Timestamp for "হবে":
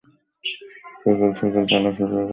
2.13-2.29